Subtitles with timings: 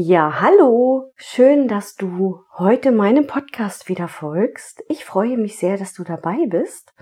[0.00, 4.84] Ja, hallo, schön, dass du heute meinem Podcast wieder folgst.
[4.88, 6.94] Ich freue mich sehr, dass du dabei bist.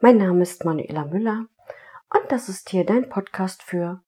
[0.00, 1.46] Mein Name ist Manuela Müller
[2.12, 4.02] und das ist hier dein Podcast für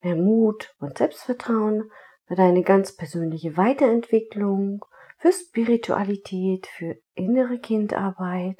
[0.00, 1.90] mehr Mut und Selbstvertrauen,
[2.26, 4.82] für deine ganz persönliche Weiterentwicklung,
[5.18, 8.56] für Spiritualität, für innere Kindarbeit.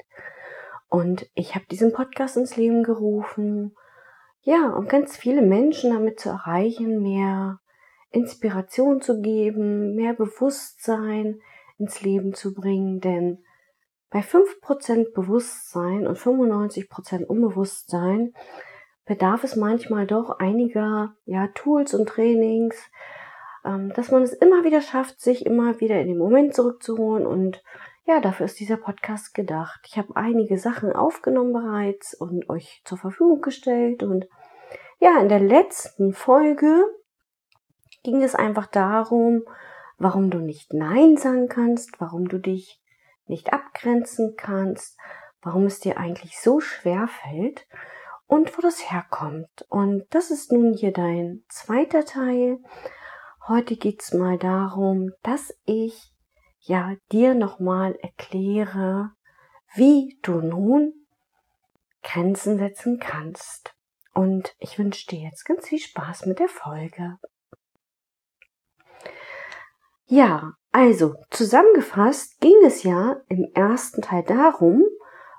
[0.89, 3.75] Und ich habe diesen Podcast ins Leben gerufen,
[4.41, 7.59] ja, um ganz viele Menschen damit zu erreichen, mehr
[8.11, 11.41] Inspiration zu geben, mehr Bewusstsein
[11.77, 13.43] ins Leben zu bringen, denn
[14.09, 18.33] bei 5% Bewusstsein und 95% Unbewusstsein
[19.05, 22.75] bedarf es manchmal doch einiger ja, Tools und Trainings,
[23.65, 27.25] ähm, dass man es immer wieder schafft, sich immer wieder in den Moment zurückzuholen.
[27.25, 27.63] Und
[28.05, 29.81] ja, dafür ist dieser Podcast gedacht.
[29.87, 34.03] Ich habe einige Sachen aufgenommen bereits und euch zur Verfügung gestellt.
[34.03, 34.27] Und
[34.99, 36.85] ja, in der letzten Folge
[38.07, 39.43] ging es einfach darum,
[39.97, 42.81] warum du nicht Nein sagen kannst, warum du dich
[43.25, 44.97] nicht abgrenzen kannst,
[45.41, 47.67] warum es dir eigentlich so schwer fällt
[48.25, 49.65] und wo das herkommt.
[49.67, 52.59] Und das ist nun hier dein zweiter Teil.
[53.45, 56.13] Heute geht's mal darum, dass ich
[56.61, 59.11] ja dir nochmal erkläre,
[59.75, 60.93] wie du nun
[62.03, 63.75] Grenzen setzen kannst.
[64.13, 67.17] Und ich wünsche dir jetzt ganz viel Spaß mit der Folge.
[70.09, 74.85] Ja, also zusammengefasst ging es ja im ersten Teil darum,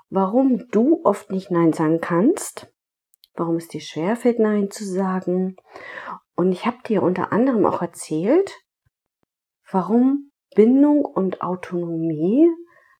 [0.09, 2.71] warum du oft nicht Nein sagen kannst,
[3.33, 5.55] warum es dir schwerfällt, Nein zu sagen.
[6.35, 8.53] Und ich habe dir unter anderem auch erzählt,
[9.71, 12.47] warum Bindung und Autonomie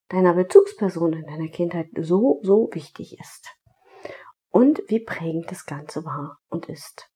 [0.08, 3.48] deiner Bezugsperson in deiner Kindheit so, so wichtig ist.
[4.50, 7.12] Und wie prägend das Ganze war und ist.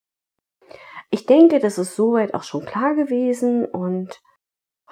[1.09, 4.21] Ich denke, das ist soweit auch schon klar gewesen und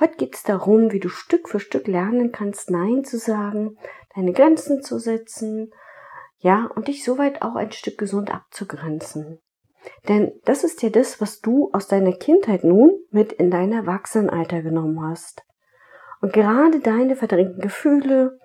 [0.02, 3.78] Heute geht es darum, wie du Stück für Stück lernen kannst, Nein zu sagen,
[4.16, 5.72] deine Grenzen zu setzen,
[6.40, 9.40] ja, und dich soweit auch ein Stück gesund abzugrenzen.
[10.10, 14.64] Denn das ist ja das, was du aus deiner Kindheit nun mit in dein Erwachsenenalter
[14.64, 15.44] genommen hast.
[16.20, 18.40] Und gerade deine verdrängten Gefühle,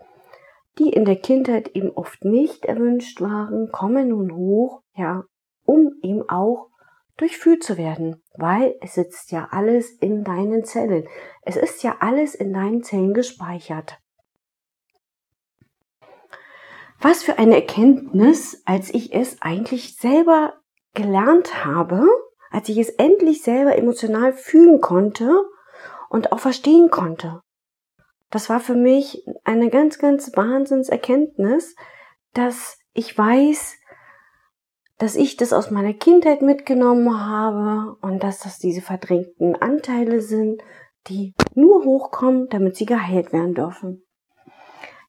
[0.79, 5.25] die in der Kindheit eben oft nicht erwünscht waren, kommen nun hoch, ja,
[5.65, 6.69] um eben auch
[7.17, 11.09] durchfühlt zu werden, weil es sitzt ja alles in deinen Zellen.
[11.43, 13.99] Es ist ja alles in deinen Zellen gespeichert.
[17.01, 20.55] Was für eine Erkenntnis, als ich es eigentlich selber
[20.95, 22.07] gelernt habe,
[22.51, 25.31] als ich es endlich selber emotional fühlen konnte
[26.09, 27.41] und auch verstehen konnte.
[28.31, 31.77] Das war für mich eine ganz, ganz Wahnsinnserkenntnis,
[32.33, 33.77] dass ich weiß,
[34.99, 40.63] dass ich das aus meiner Kindheit mitgenommen habe und dass das diese verdrängten Anteile sind,
[41.09, 44.03] die nur hochkommen, damit sie geheilt werden dürfen.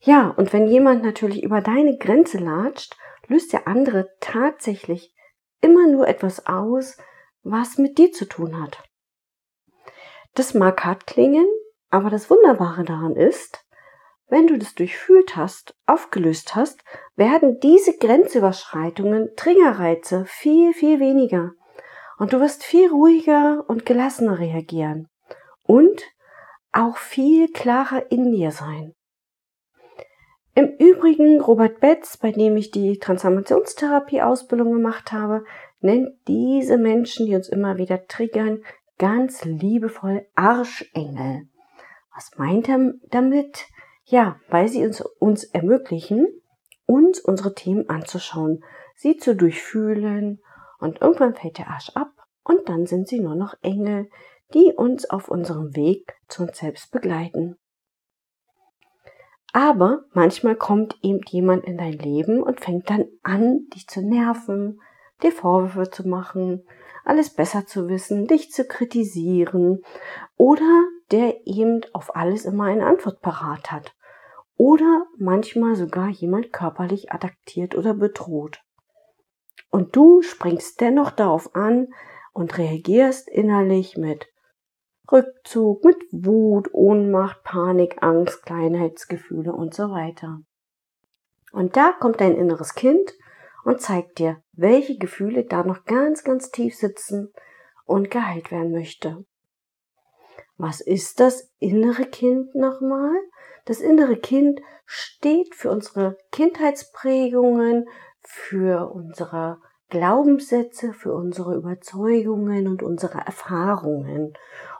[0.01, 2.95] Ja, und wenn jemand natürlich über deine Grenze latscht,
[3.27, 5.13] löst der andere tatsächlich
[5.61, 6.97] immer nur etwas aus,
[7.43, 8.83] was mit dir zu tun hat.
[10.35, 11.47] Das mag hart klingen,
[11.89, 13.65] aber das Wunderbare daran ist,
[14.29, 16.83] wenn du das durchfühlt hast, aufgelöst hast,
[17.15, 21.51] werden diese Grenzüberschreitungen, Triggerreize viel, viel weniger.
[22.17, 25.07] Und du wirst viel ruhiger und gelassener reagieren.
[25.63, 26.03] Und
[26.71, 28.93] auch viel klarer in dir sein.
[30.55, 35.45] Im Übrigen, Robert Betz, bei dem ich die Transformationstherapie-Ausbildung gemacht habe,
[35.81, 38.63] nennt diese Menschen, die uns immer wieder triggern,
[38.97, 41.47] ganz liebevoll Arschengel.
[42.13, 43.67] Was meint er damit?
[44.09, 46.27] Ja, weil sie uns, uns ermöglichen,
[46.85, 48.63] uns unsere Themen anzuschauen,
[48.95, 50.41] sie zu durchfühlen
[50.79, 52.13] und irgendwann fällt der Arsch ab
[52.45, 54.09] und dann sind sie nur noch Engel,
[54.53, 57.57] die uns auf unserem Weg zu uns selbst begleiten.
[59.51, 64.79] Aber manchmal kommt eben jemand in dein Leben und fängt dann an, dich zu nerven,
[65.21, 66.65] dir Vorwürfe zu machen,
[67.03, 69.81] alles besser zu wissen, dich zu kritisieren
[70.37, 73.96] oder der eben auf alles immer eine Antwort parat hat
[74.57, 78.61] oder manchmal sogar jemand körperlich attackiert oder bedroht.
[79.69, 81.87] Und du springst dennoch darauf an
[82.33, 84.27] und reagierst innerlich mit
[85.11, 90.41] Rückzug, mit Wut, Ohnmacht, Panik, Angst, Kleinheitsgefühle und so weiter.
[91.51, 93.13] Und da kommt dein inneres Kind
[93.63, 97.31] und zeigt dir, welche Gefühle da noch ganz, ganz tief sitzen
[97.85, 99.25] und geheilt werden möchte.
[100.57, 103.15] Was ist das innere Kind nochmal?
[103.65, 107.87] Das innere Kind steht für unsere Kindheitsprägungen,
[108.21, 109.59] für unsere
[109.89, 114.33] Glaubenssätze, für unsere Überzeugungen und unsere Erfahrungen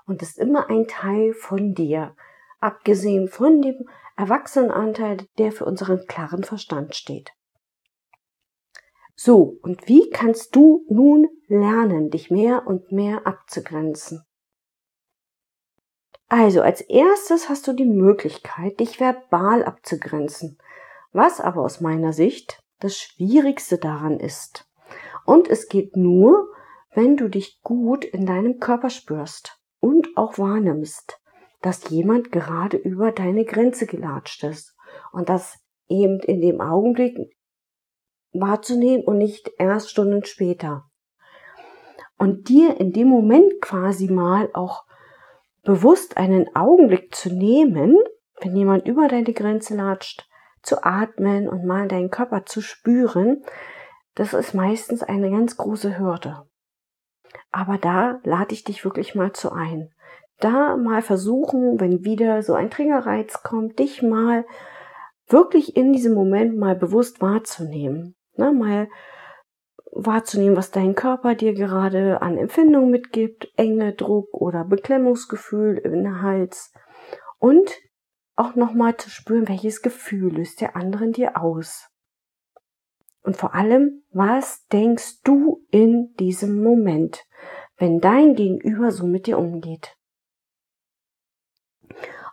[0.05, 2.15] und ist immer ein Teil von dir,
[2.59, 3.87] abgesehen von dem
[4.17, 7.31] Erwachsenenanteil, der für unseren klaren Verstand steht.
[9.15, 14.26] So, und wie kannst du nun lernen, dich mehr und mehr abzugrenzen?
[16.29, 20.57] Also, als erstes hast du die Möglichkeit, dich verbal abzugrenzen,
[21.13, 24.69] was aber aus meiner Sicht das Schwierigste daran ist.
[25.25, 26.49] Und es geht nur,
[26.93, 31.19] wenn du dich gut in deinem Körper spürst und auch wahrnimmst,
[31.61, 34.75] dass jemand gerade über deine Grenze gelatscht ist
[35.11, 35.57] und das
[35.87, 37.17] eben in dem Augenblick
[38.33, 40.89] wahrzunehmen und nicht erst Stunden später.
[42.17, 44.85] Und dir in dem Moment quasi mal auch
[45.67, 47.97] bewusst einen Augenblick zu nehmen,
[48.39, 50.25] wenn jemand über deine Grenze latscht,
[50.63, 53.43] zu atmen und mal deinen Körper zu spüren,
[54.15, 56.47] das ist meistens eine ganz große Hürde.
[57.51, 59.89] Aber da lade ich dich wirklich mal zu ein.
[60.39, 64.45] Da mal versuchen, wenn wieder so ein Triggerreiz kommt, dich mal
[65.27, 68.87] wirklich in diesem Moment mal bewusst wahrzunehmen ne, mal
[69.91, 76.73] wahrzunehmen, was dein Körper dir gerade an Empfindungen mitgibt, Enge, Druck oder Beklemmungsgefühl im Hals
[77.39, 77.71] und
[78.35, 81.89] auch nochmal zu spüren, welches Gefühl löst der andere in dir aus.
[83.23, 87.25] Und vor allem, was denkst du in diesem Moment,
[87.77, 89.97] wenn dein Gegenüber so mit dir umgeht?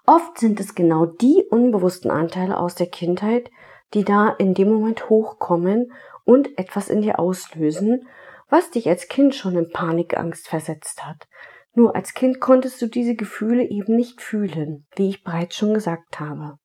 [0.07, 3.51] Oft sind es genau die unbewussten Anteile aus der Kindheit,
[3.95, 5.93] die da in dem Moment hochkommen
[6.25, 8.09] und etwas in dir auslösen,
[8.49, 11.27] was dich als Kind schon in Panikangst versetzt hat.
[11.75, 16.21] Nur als Kind konntest du diese Gefühle eben nicht fühlen, wie ich bereits schon gesagt
[16.21, 16.59] habe.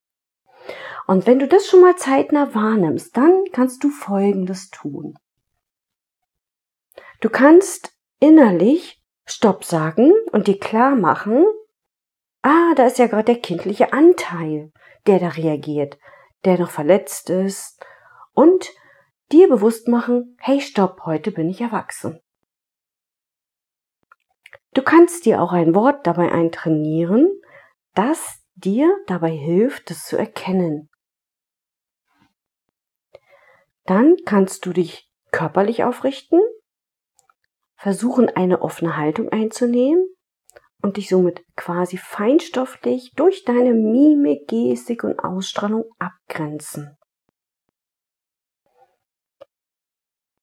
[1.07, 5.15] Und wenn du das schon mal zeitnah wahrnimmst, dann kannst du Folgendes tun.
[7.21, 11.45] Du kannst innerlich Stopp sagen und dir klar machen,
[12.41, 14.71] ah, da ist ja gerade der kindliche Anteil,
[15.07, 15.97] der da reagiert
[16.45, 17.85] der noch verletzt ist
[18.33, 18.71] und
[19.31, 22.19] dir bewusst machen, hey stopp, heute bin ich erwachsen.
[24.73, 27.27] Du kannst dir auch ein Wort dabei eintrainieren,
[27.95, 30.89] das dir dabei hilft, das zu erkennen.
[33.85, 36.39] Dann kannst du dich körperlich aufrichten,
[37.75, 40.05] versuchen eine offene Haltung einzunehmen
[40.81, 46.98] und dich somit quasi feinstofflich durch deine Mimik, Gestik und Ausstrahlung abgrenzen.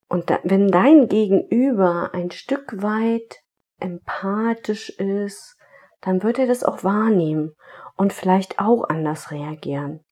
[0.09, 3.41] Und da, wenn dein Gegenüber ein Stück weit
[3.79, 5.57] empathisch ist,
[6.01, 7.55] dann wird er das auch wahrnehmen
[7.97, 10.05] und vielleicht auch anders reagieren.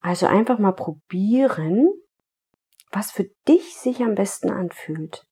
[0.00, 1.88] Also einfach mal probieren,
[2.90, 5.26] was für dich sich am besten anfühlt.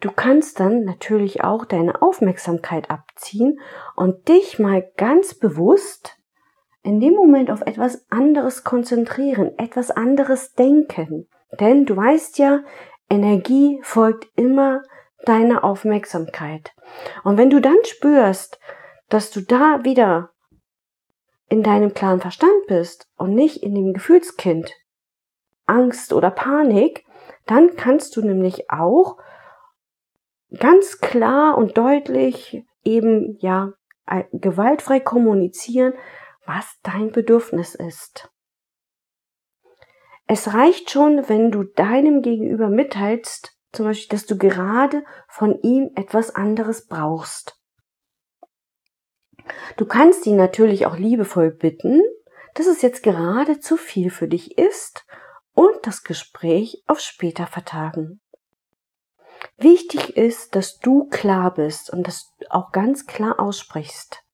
[0.00, 3.60] Du kannst dann natürlich auch deine Aufmerksamkeit abziehen
[3.94, 6.18] und dich mal ganz bewusst
[6.82, 11.28] in dem Moment auf etwas anderes konzentrieren, etwas anderes denken.
[11.52, 12.60] Denn du weißt ja,
[13.08, 14.82] Energie folgt immer
[15.24, 16.72] deiner Aufmerksamkeit.
[17.24, 18.58] Und wenn du dann spürst,
[19.08, 20.30] dass du da wieder
[21.48, 24.72] in deinem klaren Verstand bist und nicht in dem Gefühlskind,
[25.66, 27.04] Angst oder Panik,
[27.46, 29.18] dann kannst du nämlich auch
[30.58, 33.72] ganz klar und deutlich eben ja
[34.32, 35.94] gewaltfrei kommunizieren,
[36.44, 38.30] was dein Bedürfnis ist.
[40.26, 45.90] Es reicht schon, wenn du deinem Gegenüber mitteilst, zum Beispiel, dass du gerade von ihm
[45.94, 47.60] etwas anderes brauchst.
[49.76, 52.02] Du kannst ihn natürlich auch liebevoll bitten,
[52.54, 55.04] dass es jetzt gerade zu viel für dich ist
[55.52, 58.20] und das Gespräch auf später vertagen.
[59.58, 64.25] Wichtig ist, dass du klar bist und das auch ganz klar aussprichst.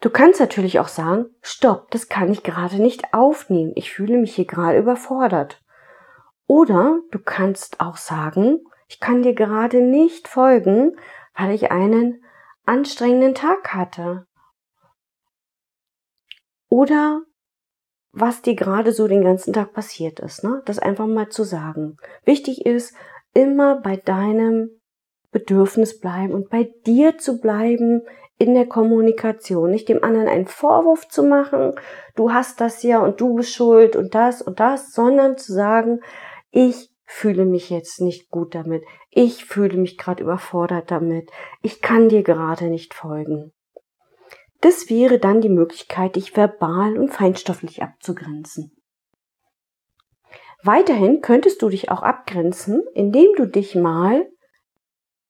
[0.00, 3.72] Du kannst natürlich auch sagen, stopp, das kann ich gerade nicht aufnehmen.
[3.74, 5.60] Ich fühle mich hier gerade überfordert.
[6.46, 10.96] Oder du kannst auch sagen, ich kann dir gerade nicht folgen,
[11.36, 12.22] weil ich einen
[12.64, 14.26] anstrengenden Tag hatte.
[16.68, 17.22] Oder
[18.12, 20.62] was dir gerade so den ganzen Tag passiert ist, ne?
[20.64, 21.96] Das einfach mal zu sagen.
[22.24, 22.94] Wichtig ist,
[23.34, 24.70] immer bei deinem
[25.30, 28.02] Bedürfnis bleiben und bei dir zu bleiben
[28.38, 31.74] in der Kommunikation, nicht dem anderen einen Vorwurf zu machen,
[32.14, 36.00] du hast das ja und du bist schuld und das und das, sondern zu sagen,
[36.50, 38.84] ich fühle mich jetzt nicht gut damit.
[39.10, 41.30] ich fühle mich gerade überfordert damit,
[41.62, 43.52] ich kann dir gerade nicht folgen.
[44.60, 48.72] Das wäre dann die Möglichkeit, dich verbal und feinstofflich abzugrenzen.
[50.62, 54.28] Weiterhin könntest du dich auch abgrenzen, indem du dich mal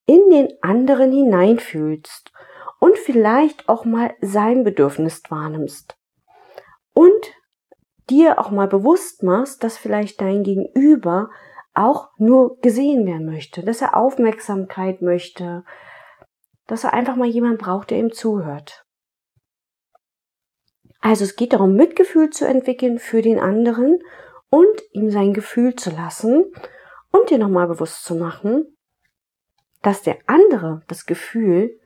[0.06, 2.32] in den anderen hineinfühlst
[2.78, 5.96] und vielleicht auch mal sein Bedürfnis wahrnimmst.
[6.94, 7.34] Und
[8.10, 11.30] dir auch mal bewusst machst, dass vielleicht dein Gegenüber
[11.74, 15.64] auch nur gesehen werden möchte, dass er Aufmerksamkeit möchte,
[16.66, 18.84] dass er einfach mal jemand braucht, der ihm zuhört.
[21.00, 24.00] Also es geht darum, Mitgefühl zu entwickeln für den anderen
[24.50, 26.52] und ihm sein Gefühl zu lassen
[27.12, 28.76] und dir nochmal bewusst zu machen,
[29.82, 31.78] dass der andere das Gefühl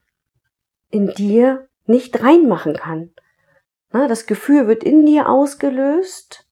[0.93, 3.11] in dir nicht reinmachen kann.
[3.91, 6.49] Das Gefühl wird in dir ausgelöst,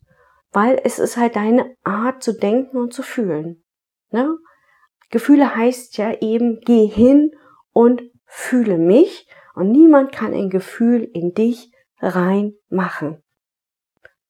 [0.52, 3.62] weil es ist halt deine Art zu denken und zu fühlen.
[5.10, 7.32] Gefühle heißt ja eben, geh hin
[7.72, 13.22] und fühle mich und niemand kann ein Gefühl in dich reinmachen.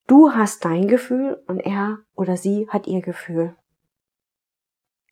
[0.06, 3.56] Du hast dein Gefühl und er oder sie hat ihr Gefühl.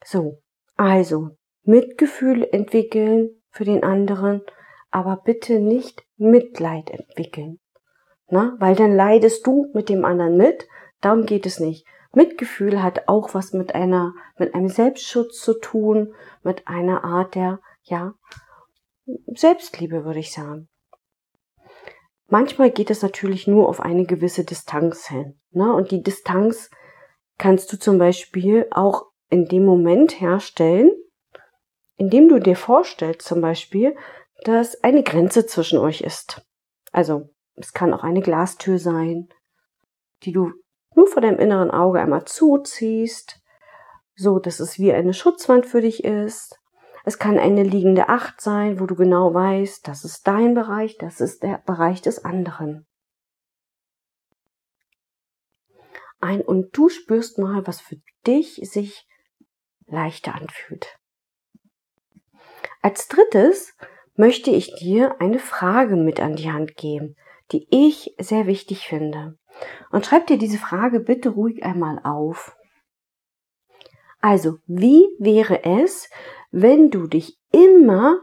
[0.05, 0.43] So,
[0.77, 4.43] also Mitgefühl entwickeln für den anderen,
[4.91, 7.59] aber bitte nicht Mitleid entwickeln.
[8.31, 10.69] Na, weil dann leidest du mit dem anderen mit,
[11.01, 11.87] darum geht es nicht.
[12.13, 17.61] Mitgefühl hat auch was mit einer, mit einem Selbstschutz zu tun, mit einer Art der,
[17.83, 18.15] ja,
[19.35, 20.69] Selbstliebe, würde ich sagen.
[22.27, 25.41] Manchmal geht es natürlich nur auf eine gewisse Distanz hin.
[25.51, 25.73] Ne?
[25.73, 26.71] Und die Distanz
[27.39, 30.91] kannst du zum Beispiel auch in dem Moment herstellen,
[31.97, 33.97] indem du dir vorstellst zum Beispiel,
[34.45, 36.47] dass eine Grenze zwischen euch ist.
[36.93, 39.29] Also es kann auch eine Glastür sein,
[40.23, 40.53] die du
[40.95, 43.41] nur vor deinem inneren Auge einmal zuziehst,
[44.15, 46.59] so dass es wie eine Schutzwand für dich ist.
[47.05, 51.21] Es kann eine liegende Acht sein, wo du genau weißt, das ist dein Bereich, das
[51.21, 52.87] ist der Bereich des anderen.
[56.21, 59.07] Ein und du spürst mal, was für dich sich
[59.87, 60.99] leichter anfühlt.
[62.83, 63.75] Als drittes
[64.19, 67.15] möchte ich dir eine Frage mit an die Hand geben,
[67.53, 69.39] die ich sehr wichtig finde.
[69.91, 72.57] Und schreib dir diese Frage bitte ruhig einmal auf.
[74.21, 76.11] Also, wie wäre es,
[76.51, 78.21] wenn du dich immer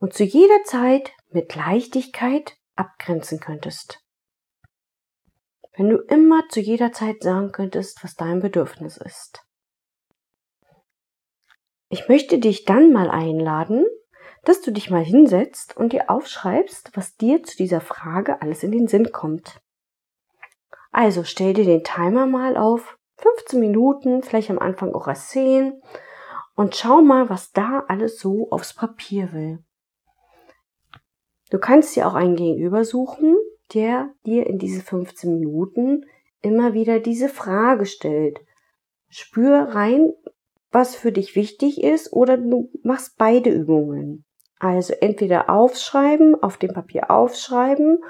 [0.00, 4.00] und zu jeder Zeit mit Leichtigkeit abgrenzen könntest?
[5.76, 9.44] Wenn du immer zu jeder Zeit sagen könntest, was dein Bedürfnis ist.
[11.88, 13.86] Ich möchte dich dann mal einladen,
[14.44, 18.72] dass du dich mal hinsetzt und dir aufschreibst, was dir zu dieser Frage alles in
[18.72, 19.60] den Sinn kommt.
[20.92, 25.80] Also stell dir den Timer mal auf 15 Minuten, vielleicht am Anfang auch erst 10
[26.54, 29.64] und schau mal, was da alles so aufs Papier will.
[31.50, 33.36] Du kannst dir auch einen Gegenüber suchen,
[33.74, 36.06] der dir in diese 15 Minuten
[36.42, 38.40] immer wieder diese Frage stellt.
[39.08, 40.12] Spür rein,
[40.70, 44.24] was für dich wichtig ist, oder du machst beide Übungen.
[44.64, 48.02] Also entweder aufschreiben, auf dem Papier aufschreiben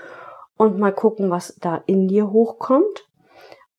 [0.57, 3.11] und mal gucken, was da in dir hochkommt.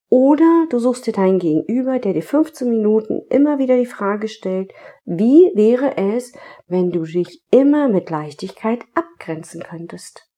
[0.10, 4.74] Oder du suchst dir deinen Gegenüber, der dir 15 Minuten immer wieder die Frage stellt,
[5.05, 6.34] wie wäre es,
[6.67, 10.29] wenn du dich immer mit Leichtigkeit abgrenzen könntest?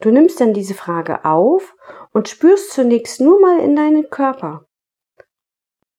[0.00, 1.74] Du nimmst dann diese Frage auf
[2.12, 4.66] und spürst zunächst nur mal in deinen Körper,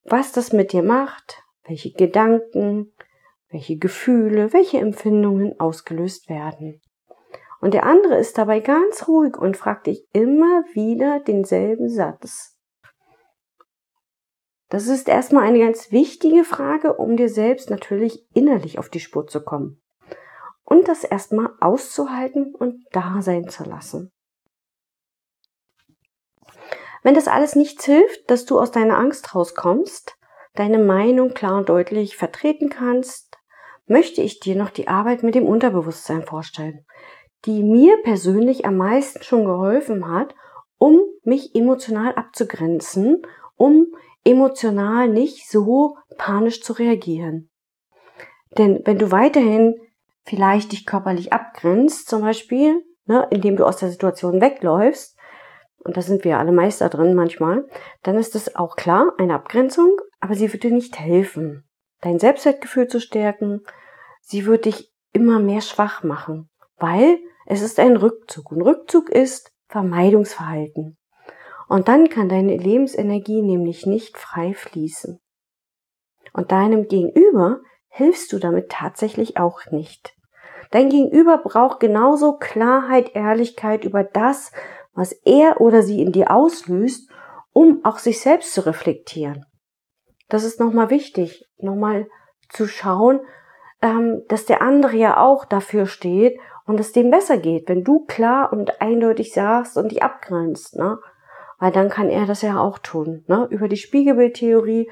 [0.03, 2.91] was das mit dir macht, welche Gedanken,
[3.55, 6.81] welche Gefühle, welche Empfindungen ausgelöst werden.
[7.61, 12.59] Und der andere ist dabei ganz ruhig und fragt dich immer wieder denselben Satz.
[14.67, 19.25] Das ist erstmal eine ganz wichtige Frage, um dir selbst natürlich innerlich auf die Spur
[19.25, 19.81] zu kommen.
[20.65, 24.11] Und das erstmal auszuhalten und da sein zu lassen.
[27.03, 30.17] Wenn das alles nichts hilft, dass du aus deiner Angst rauskommst,
[30.55, 33.24] deine Meinung klar und deutlich vertreten kannst,
[33.87, 36.85] möchte ich dir noch die Arbeit mit dem Unterbewusstsein vorstellen,
[37.45, 40.35] die mir persönlich am meisten schon geholfen hat,
[40.77, 43.21] um mich emotional abzugrenzen,
[43.55, 43.87] um
[44.23, 47.49] emotional nicht so panisch zu reagieren.
[48.57, 49.75] Denn wenn du weiterhin
[50.23, 55.15] vielleicht dich körperlich abgrenzt, zum Beispiel, ne, indem du aus der Situation wegläufst,
[55.79, 57.67] und da sind wir alle Meister drin manchmal,
[58.01, 61.64] dann ist es auch klar eine Abgrenzung, aber sie wird dir nicht helfen,
[62.05, 63.61] dein Selbstwertgefühl zu stärken.
[64.21, 68.51] Sie wird dich immer mehr schwach machen, weil es ist ein Rückzug.
[68.51, 70.97] Und Rückzug ist Vermeidungsverhalten.
[71.67, 75.19] Und dann kann deine Lebensenergie nämlich nicht frei fließen.
[76.31, 80.15] Und deinem Gegenüber hilfst du damit tatsächlich auch nicht.
[80.69, 84.51] Dein Gegenüber braucht genauso Klarheit, Ehrlichkeit über das,
[84.93, 87.09] was er oder sie in dir auslöst,
[87.51, 89.45] um auch sich selbst zu reflektieren.
[90.29, 92.07] Das ist nochmal wichtig, nochmal
[92.49, 93.19] zu schauen,
[93.81, 98.05] ähm, dass der andere ja auch dafür steht und es dem besser geht, wenn du
[98.05, 100.99] klar und eindeutig sagst und dich abgrenzt, ne?
[101.59, 103.47] Weil dann kann er das ja auch tun, ne?
[103.49, 104.89] Über die Spiegelbildtheorie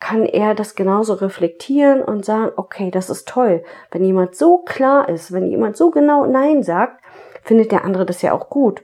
[0.00, 3.62] kann er das genauso reflektieren und sagen, okay, das ist toll.
[3.92, 7.00] Wenn jemand so klar ist, wenn jemand so genau Nein sagt,
[7.42, 8.82] findet der andere das ja auch gut.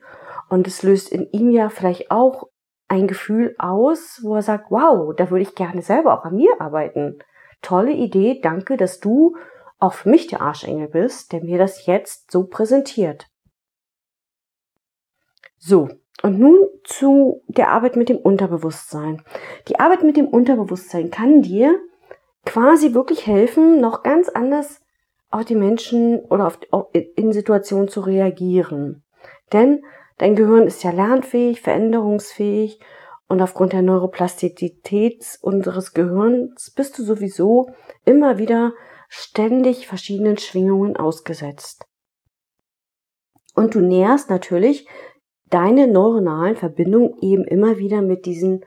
[0.48, 2.47] Und es löst in ihm ja vielleicht auch
[2.88, 6.60] ein Gefühl aus, wo er sagt, wow, da würde ich gerne selber auch an mir
[6.60, 7.18] arbeiten.
[7.60, 9.36] Tolle Idee, danke, dass du
[9.78, 13.26] auch für mich der Arschengel bist, der mir das jetzt so präsentiert.
[15.58, 15.88] So,
[16.22, 19.22] und nun zu der Arbeit mit dem Unterbewusstsein.
[19.68, 21.78] Die Arbeit mit dem Unterbewusstsein kann dir
[22.44, 24.80] quasi wirklich helfen, noch ganz anders
[25.30, 29.04] auf die Menschen oder auf, in Situationen zu reagieren.
[29.52, 29.84] Denn
[30.18, 32.80] dein Gehirn ist ja lernfähig, veränderungsfähig
[33.28, 37.70] und aufgrund der Neuroplastizität unseres Gehirns bist du sowieso
[38.04, 38.72] immer wieder
[39.08, 41.86] ständig verschiedenen Schwingungen ausgesetzt.
[43.54, 44.88] Und du nährst natürlich
[45.50, 48.64] deine neuronalen Verbindungen eben immer wieder mit diesen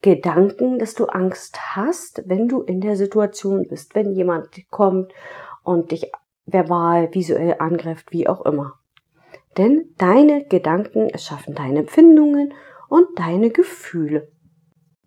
[0.00, 5.12] Gedanken, dass du Angst hast, wenn du in der Situation bist, wenn jemand kommt
[5.64, 6.10] und dich
[6.46, 8.74] verbal, visuell angreift, wie auch immer.
[9.58, 12.54] Denn deine Gedanken erschaffen deine Empfindungen
[12.88, 14.30] und deine Gefühle.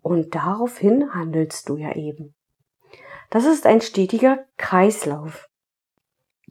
[0.02, 2.34] Und daraufhin handelst du ja eben.
[3.30, 5.48] Das ist ein stetiger Kreislauf.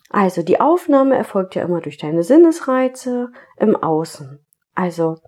[0.09, 4.43] Also die Aufnahme erfolgt ja immer durch deine Sinnesreize im Außen.
[4.73, 5.19] Also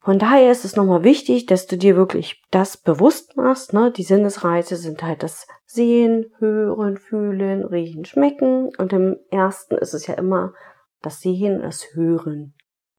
[0.00, 3.72] von daher ist es nochmal wichtig, dass du dir wirklich das bewusst machst.
[3.72, 3.90] Ne?
[3.90, 8.70] Die Sinnesreize sind halt das Sehen, Hören, Fühlen, Riechen, Schmecken.
[8.78, 10.54] Und im ersten ist es ja immer
[11.06, 12.52] das Sehen, das Hören,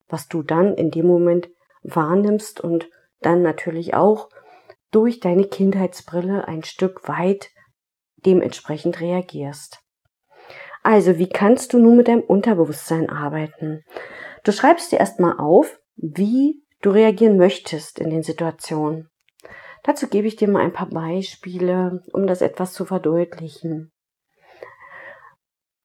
[0.07, 1.49] was du dann in dem Moment
[1.83, 2.89] wahrnimmst und
[3.19, 4.29] dann natürlich auch
[4.91, 7.49] durch deine Kindheitsbrille ein Stück weit
[8.25, 9.79] dementsprechend reagierst.
[10.83, 13.83] Also, wie kannst du nun mit deinem Unterbewusstsein arbeiten?
[14.45, 19.09] Du schreibst dir erstmal auf, wie du reagieren möchtest in den Situationen.
[19.83, 23.91] Dazu gebe ich dir mal ein paar Beispiele, um das etwas zu verdeutlichen.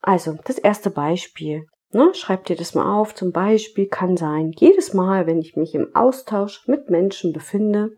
[0.01, 1.67] Also, das erste Beispiel.
[1.95, 3.15] Ne, schreib dir das mal auf.
[3.15, 7.95] Zum Beispiel kann sein, jedes Mal, wenn ich mich im Austausch mit Menschen befinde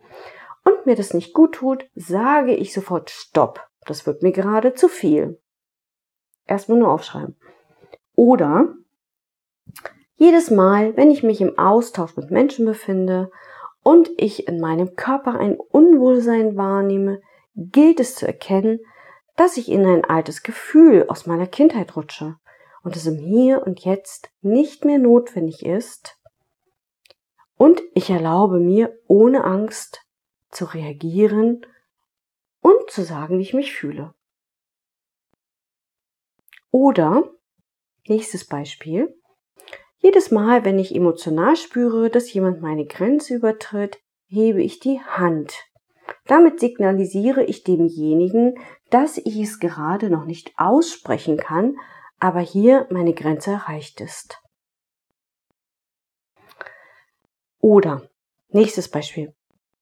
[0.65, 3.61] und mir das nicht gut tut, sage ich sofort Stopp.
[3.85, 5.39] Das wird mir gerade zu viel.
[6.45, 7.37] Erstmal nur aufschreiben.
[8.15, 8.73] Oder
[10.15, 13.31] jedes Mal, wenn ich mich im Austausch mit Menschen befinde
[13.81, 17.21] und ich in meinem Körper ein Unwohlsein wahrnehme,
[17.55, 18.79] gilt es zu erkennen,
[19.37, 22.37] dass ich in ein altes Gefühl aus meiner Kindheit rutsche
[22.85, 26.17] und es im Hier und Jetzt nicht mehr notwendig ist.
[27.57, 30.05] Und ich erlaube mir, ohne Angst
[30.51, 31.65] zu reagieren
[32.61, 34.13] und zu sagen, wie ich mich fühle.
[36.69, 37.23] Oder,
[38.07, 39.19] nächstes Beispiel,
[39.97, 45.55] jedes Mal, wenn ich emotional spüre, dass jemand meine Grenze übertritt, hebe ich die Hand.
[46.27, 48.59] Damit signalisiere ich demjenigen,
[48.91, 51.77] dass ich es gerade noch nicht aussprechen kann,
[52.25, 54.41] aber hier meine Grenze erreicht ist.
[57.59, 58.09] Oder,
[58.47, 59.35] nächstes Beispiel.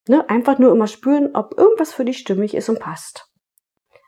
[0.09, 3.31] Ne, einfach nur immer spüren, ob irgendwas für dich stimmig ist und passt.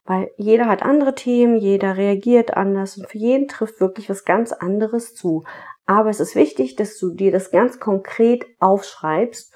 [0.04, 4.52] Weil jeder hat andere Themen, jeder reagiert anders und für jeden trifft wirklich was ganz
[4.52, 5.45] anderes zu.
[5.86, 9.56] Aber es ist wichtig, dass du dir das ganz konkret aufschreibst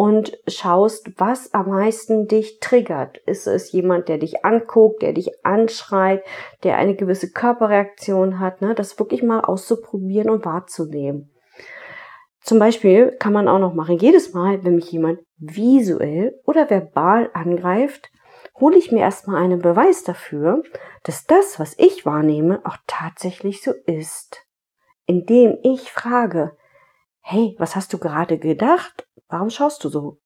[0.00, 3.18] und schaust, was am meisten dich triggert.
[3.26, 6.24] Ist es jemand, der dich anguckt, der dich anschreit,
[6.62, 8.74] der eine gewisse Körperreaktion hat, ne?
[8.74, 11.30] das wirklich mal auszuprobieren und wahrzunehmen.
[12.42, 17.28] Zum Beispiel kann man auch noch machen, jedes Mal, wenn mich jemand visuell oder verbal
[17.34, 18.08] angreift,
[18.58, 20.62] hole ich mir erstmal einen Beweis dafür,
[21.02, 24.46] dass das, was ich wahrnehme, auch tatsächlich so ist.
[25.04, 26.56] Indem ich frage,
[27.20, 29.06] hey, was hast du gerade gedacht?
[29.28, 30.20] Warum schaust du so?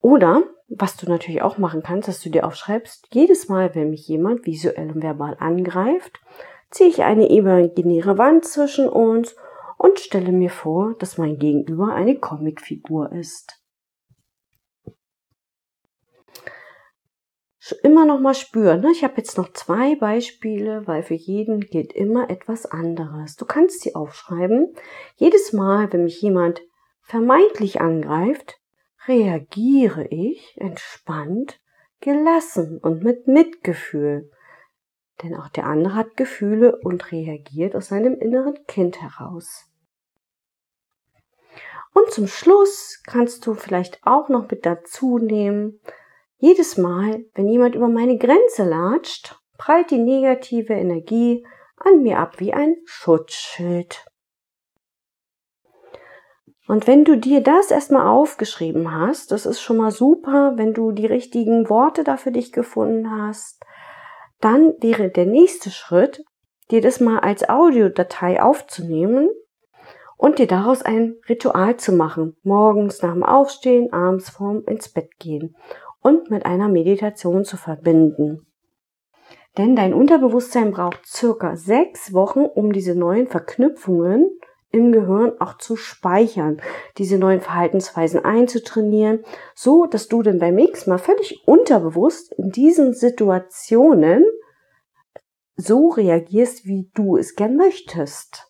[0.00, 4.06] Oder, was du natürlich auch machen kannst, dass du dir aufschreibst, jedes Mal, wenn mich
[4.08, 6.20] jemand visuell und verbal angreift,
[6.70, 9.36] ziehe ich eine imaginäre Wand zwischen uns
[9.76, 13.62] und stelle mir vor, dass mein Gegenüber eine Comicfigur ist.
[17.72, 18.80] Immer noch mal spüren.
[18.80, 18.90] Ne?
[18.92, 23.36] Ich habe jetzt noch zwei Beispiele, weil für jeden gilt immer etwas anderes.
[23.36, 24.74] Du kannst sie aufschreiben.
[25.16, 26.62] Jedes Mal, wenn mich jemand
[27.02, 28.60] vermeintlich angreift,
[29.06, 31.60] reagiere ich entspannt,
[32.00, 34.30] gelassen und mit Mitgefühl.
[35.22, 39.64] Denn auch der andere hat Gefühle und reagiert aus seinem inneren Kind heraus.
[41.92, 45.80] Und zum Schluss kannst du vielleicht auch noch mit dazu nehmen,
[46.38, 51.44] jedes Mal, wenn jemand über meine Grenze latscht, prallt die negative Energie
[51.76, 54.04] an mir ab wie ein Schutzschild.
[56.68, 60.92] Und wenn du dir das erstmal aufgeschrieben hast, das ist schon mal super, wenn du
[60.92, 63.64] die richtigen Worte da für dich gefunden hast,
[64.40, 66.22] dann wäre der nächste Schritt,
[66.70, 69.30] dir das mal als Audiodatei aufzunehmen
[70.18, 72.36] und dir daraus ein Ritual zu machen.
[72.42, 75.56] Morgens nach dem Aufstehen, abends vorm ins Bett gehen
[76.02, 78.46] und mit einer Meditation zu verbinden.
[79.56, 84.38] Denn dein Unterbewusstsein braucht circa sechs Wochen, um diese neuen Verknüpfungen
[84.70, 86.60] im Gehirn auch zu speichern,
[86.98, 92.92] diese neuen Verhaltensweisen einzutrainieren, so dass du dann beim nächsten Mal völlig unterbewusst in diesen
[92.92, 94.24] Situationen
[95.56, 98.46] so reagierst, wie du es gern möchtest.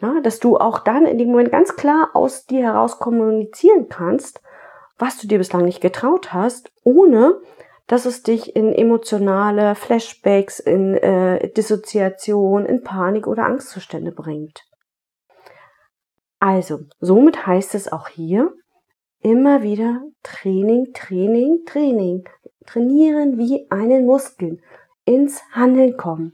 [0.00, 4.40] Ja, dass du auch dann in dem Moment ganz klar aus dir heraus kommunizieren kannst,
[5.04, 7.38] was du dir bislang nicht getraut hast, ohne
[7.86, 14.64] dass es dich in emotionale Flashbacks, in äh, Dissoziation, in Panik oder Angstzustände bringt.
[16.40, 18.54] Also, somit heißt es auch hier
[19.20, 22.26] immer wieder Training, Training, Training.
[22.64, 24.62] Trainieren wie einen Muskel.
[25.04, 26.32] Ins Handeln kommen.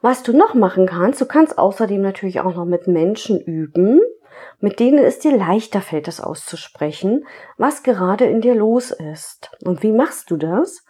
[0.00, 4.00] Was du noch machen kannst, du kannst außerdem natürlich auch noch mit Menschen üben,
[4.58, 7.26] mit denen es dir leichter fällt, das auszusprechen,
[7.56, 9.50] was gerade in dir los ist.
[9.64, 10.84] Und wie machst du das?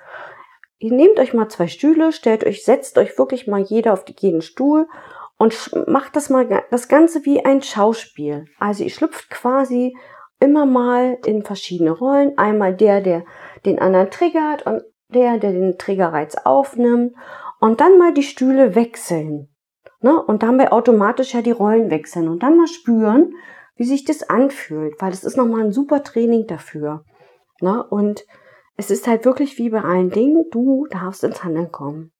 [0.79, 4.41] Ihr nehmt euch mal zwei Stühle, stellt euch, setzt euch wirklich mal jeder auf jeden
[4.41, 4.89] Stuhl
[5.37, 8.47] und macht das mal das Ganze wie ein Schauspiel.
[8.59, 9.95] Also ihr schlüpft quasi
[10.39, 12.37] immer mal in verschiedene Rollen.
[12.39, 13.25] Einmal der, der
[13.67, 17.15] den anderen triggert und der, der den Triggerreiz aufnimmt
[17.61, 19.50] und dann mal die Stühle wechseln.
[20.01, 20.21] Ne?
[20.23, 23.35] Und dabei automatisch ja die Rollen wechseln und dann mal spüren,
[23.77, 27.05] wie sich das anfühlt, weil das ist nochmal ein super Training dafür.
[27.61, 27.83] Ne?
[27.85, 28.25] Und
[28.77, 32.13] es ist halt wirklich wie bei allen Dingen, du darfst ins Handeln kommen.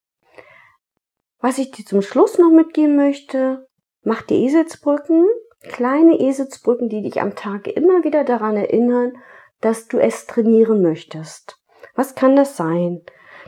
[1.41, 3.67] Was ich dir zum Schluss noch mitgeben möchte,
[4.03, 5.27] mach die Eselsbrücken,
[5.63, 9.15] kleine Eselsbrücken, die dich am Tag immer wieder daran erinnern,
[9.61, 11.59] dass du es trainieren möchtest.
[11.95, 13.03] Was kann das sein?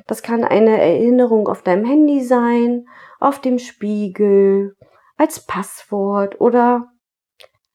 [0.07, 2.87] Das kann eine Erinnerung auf deinem Handy sein,
[3.23, 4.75] auf dem Spiegel,
[5.17, 6.89] als Passwort oder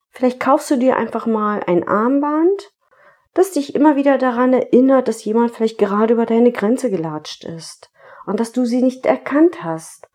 [0.10, 2.72] vielleicht kaufst du dir einfach mal ein Armband,
[3.34, 7.92] das dich immer wieder daran erinnert, dass jemand vielleicht gerade über deine Grenze gelatscht ist
[8.26, 10.08] und dass du sie nicht erkannt hast.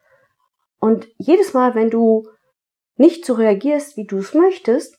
[0.78, 2.28] Und jedes Mal, wenn du
[2.96, 4.98] nicht so reagierst, wie du es möchtest,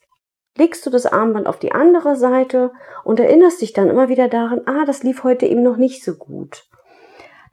[0.58, 2.72] legst du das Armband auf die andere Seite
[3.04, 6.16] und erinnerst dich dann immer wieder daran, ah, das lief heute eben noch nicht so
[6.16, 6.64] gut.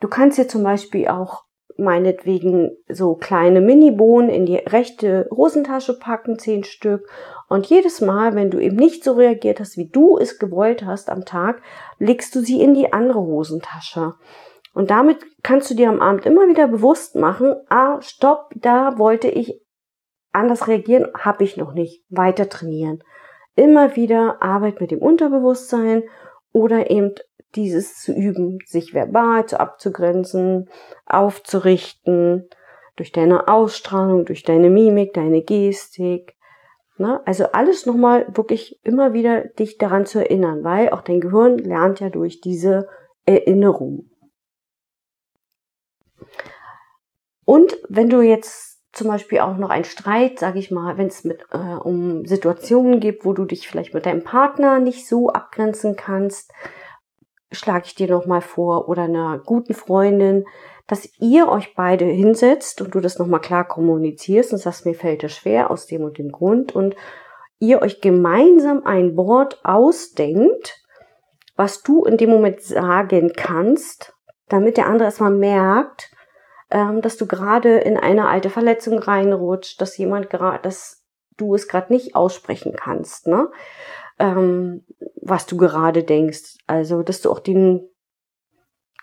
[0.00, 1.44] Du kannst dir zum Beispiel auch
[1.80, 7.08] meinetwegen so kleine Mini-Bohnen in die rechte Hosentasche packen, zehn Stück.
[7.48, 11.10] Und jedes Mal, wenn du eben nicht so reagiert hast, wie du es gewollt hast
[11.10, 11.62] am Tag,
[11.98, 14.14] legst du sie in die andere Hosentasche.
[14.72, 19.28] Und damit kannst du dir am Abend immer wieder bewusst machen, ah, stopp, da wollte
[19.28, 19.60] ich
[20.32, 22.04] anders reagieren, habe ich noch nicht.
[22.08, 23.02] Weiter trainieren.
[23.56, 26.04] Immer wieder Arbeit mit dem Unterbewusstsein
[26.52, 27.14] oder eben
[27.54, 30.68] dieses zu üben, sich verbal zu abzugrenzen,
[31.06, 32.48] aufzurichten,
[32.96, 36.36] durch deine Ausstrahlung, durch deine Mimik, deine Gestik.
[36.98, 37.22] Ne?
[37.26, 42.00] Also alles nochmal wirklich immer wieder dich daran zu erinnern, weil auch dein Gehirn lernt
[42.00, 42.88] ja durch diese
[43.24, 44.10] Erinnerung.
[47.46, 51.24] Und wenn du jetzt zum Beispiel auch noch einen Streit, sage ich mal, wenn es
[51.24, 55.96] mit äh, um Situationen gibt, wo du dich vielleicht mit deinem Partner nicht so abgrenzen
[55.96, 56.52] kannst,
[57.52, 60.44] schlage ich dir noch mal vor oder einer guten Freundin,
[60.86, 64.94] dass ihr euch beide hinsetzt und du das noch mal klar kommunizierst und sagst, mir
[64.94, 66.96] fällt es schwer aus dem und dem Grund und
[67.60, 70.82] ihr euch gemeinsam ein Wort ausdenkt,
[71.54, 74.14] was du in dem Moment sagen kannst,
[74.48, 76.10] damit der andere erstmal merkt,
[76.70, 81.04] ähm, dass du gerade in eine alte Verletzung reinrutscht, dass jemand gerade, dass
[81.36, 83.50] du es gerade nicht aussprechen kannst, ne?
[84.18, 84.84] Ähm,
[85.20, 86.58] was du gerade denkst.
[86.66, 87.88] Also, dass du auch den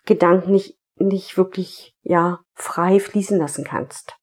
[0.05, 4.15] Gedanken nicht, nicht wirklich, ja, frei fließen lassen kannst.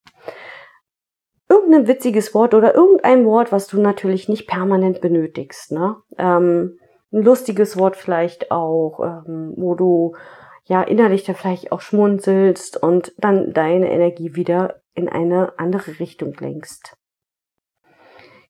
[1.49, 5.97] Irgendein witziges Wort oder irgendein Wort, was du natürlich nicht permanent benötigst, ne?
[6.17, 6.79] Ähm,
[7.13, 10.17] ein lustiges Wort vielleicht auch, ähm, wo du
[10.65, 16.35] ja innerlich da vielleicht auch schmunzelst und dann deine Energie wieder in eine andere Richtung
[16.35, 16.97] lenkst.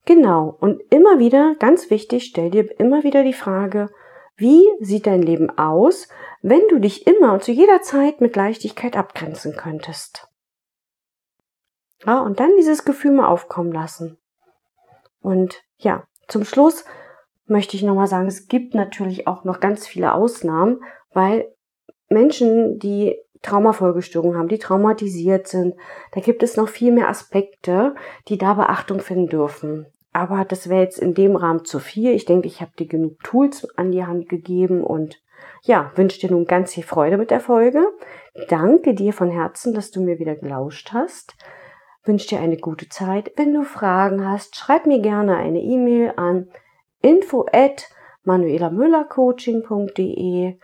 [0.05, 0.57] Genau.
[0.61, 3.91] Und immer wieder, ganz wichtig, stell dir immer wieder die Frage,
[4.37, 6.09] wie sieht dein Leben aus,
[6.43, 10.29] wenn du dich immer und zu jeder Zeit mit Leichtigkeit abgrenzen könntest?
[12.05, 14.19] Ja, und dann dieses Gefühl mal aufkommen lassen.
[15.21, 16.85] Und ja, zum Schluss
[17.47, 21.54] möchte ich nochmal sagen, es gibt natürlich auch noch ganz viele Ausnahmen, weil
[22.09, 25.75] Menschen, die Traumafolgestörungen haben, die traumatisiert sind,
[26.13, 27.95] da gibt es noch viel mehr Aspekte,
[28.29, 29.87] die da Beachtung finden dürfen.
[30.13, 32.13] Aber das wäre jetzt in dem Rahmen zu viel.
[32.13, 35.21] Ich denke, ich habe dir genug Tools an die Hand gegeben und
[35.63, 37.85] ja, wünsche dir nun ganz viel Freude mit der Folge.
[38.49, 41.37] Danke dir von Herzen, dass du mir wieder gelauscht hast.
[42.05, 43.33] Wünsche dir eine gute Zeit.
[43.37, 46.49] Wenn du Fragen hast, schreib mir gerne eine E-Mail an
[47.01, 47.89] info at
[48.25, 50.59] manuelamüllercoaching.de.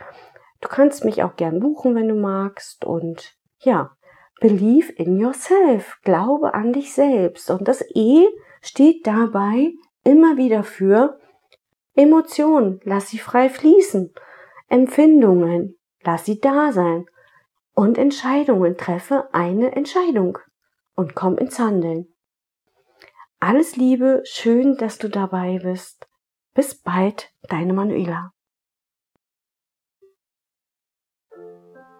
[0.60, 2.84] Du kannst mich auch gern buchen, wenn du magst.
[2.84, 3.92] Und ja,
[4.40, 5.98] believe in yourself.
[6.02, 7.50] Glaube an dich selbst.
[7.50, 8.26] Und das E
[8.60, 9.72] steht dabei
[10.04, 11.18] immer wieder für
[11.94, 12.80] Emotionen.
[12.84, 14.12] Lass sie frei fließen.
[14.68, 15.78] Empfindungen.
[16.02, 17.06] Lass sie da sein.
[17.74, 18.76] Und Entscheidungen.
[18.76, 20.38] Treffe eine Entscheidung.
[20.94, 22.14] Und komm ins Handeln.
[23.38, 24.22] Alles Liebe.
[24.24, 26.06] Schön, dass du dabei bist.
[26.52, 27.32] Bis bald.
[27.48, 28.32] Deine Manuela.
[31.40, 31.99] Thank you.